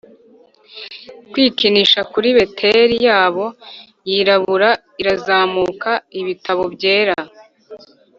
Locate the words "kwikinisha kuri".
1.31-2.29